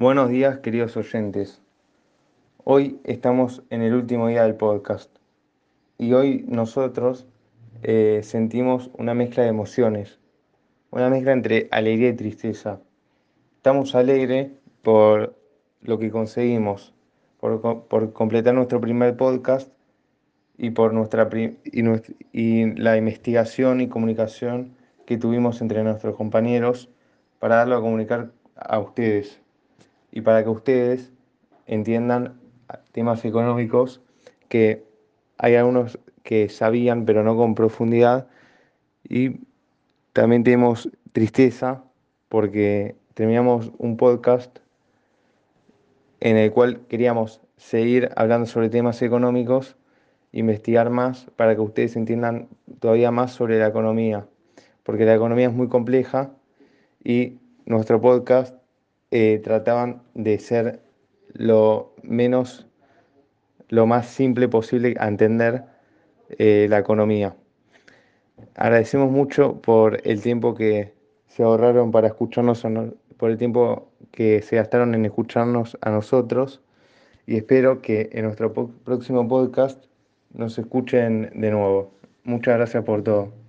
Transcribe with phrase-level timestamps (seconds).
[0.00, 1.60] Buenos días, queridos oyentes.
[2.64, 5.14] Hoy estamos en el último día del podcast
[5.98, 7.26] y hoy nosotros
[7.82, 10.18] eh, sentimos una mezcla de emociones,
[10.90, 12.80] una mezcla entre alegría y tristeza.
[13.56, 15.36] Estamos alegres por
[15.82, 16.94] lo que conseguimos,
[17.38, 19.70] por, completar nuestro primer podcast
[20.56, 21.28] y por nuestra
[22.32, 24.74] y la investigación y comunicación
[25.04, 26.88] que tuvimos entre nuestros compañeros
[27.38, 29.42] para darlo a comunicar a ustedes
[30.12, 31.12] y para que ustedes
[31.66, 32.40] entiendan
[32.92, 34.00] temas económicos
[34.48, 34.84] que
[35.38, 38.28] hay algunos que sabían pero no con profundidad
[39.08, 39.40] y
[40.12, 41.84] también tenemos tristeza
[42.28, 44.58] porque terminamos un podcast
[46.20, 49.76] en el cual queríamos seguir hablando sobre temas económicos,
[50.32, 52.48] investigar más para que ustedes entiendan
[52.78, 54.26] todavía más sobre la economía,
[54.82, 56.30] porque la economía es muy compleja
[57.02, 58.59] y nuestro podcast
[59.10, 60.80] eh, trataban de ser
[61.32, 62.66] lo menos,
[63.68, 65.64] lo más simple posible a entender
[66.38, 67.36] eh, la economía.
[68.54, 70.94] Agradecemos mucho por el tiempo que
[71.26, 72.66] se ahorraron para escucharnos,
[73.16, 76.62] por el tiempo que se gastaron en escucharnos a nosotros
[77.26, 79.84] y espero que en nuestro próximo podcast
[80.32, 81.92] nos escuchen de nuevo.
[82.24, 83.39] Muchas gracias por todo.